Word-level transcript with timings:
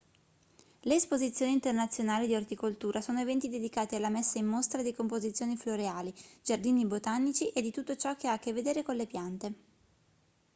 le 0.79 0.95
esposizioni 0.95 1.51
internazionali 1.51 2.25
di 2.25 2.33
orticoltura 2.35 3.01
sono 3.01 3.19
eventi 3.19 3.49
dedicati 3.49 3.93
alla 3.93 4.09
messa 4.09 4.39
in 4.39 4.47
mostra 4.47 4.81
di 4.81 4.95
composizioni 4.95 5.55
floreali 5.55 6.11
giardini 6.43 6.87
botanici 6.87 7.49
e 7.49 7.61
di 7.61 7.69
tutto 7.69 7.95
ciò 7.95 8.15
che 8.15 8.27
ha 8.27 8.33
a 8.33 8.39
che 8.39 8.51
vedere 8.51 8.81
con 8.81 8.95
le 8.95 9.05
piante 9.05 9.53